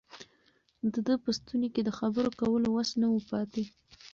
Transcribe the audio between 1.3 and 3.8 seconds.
ستوني کې د خبرو کولو وس نه و پاتې.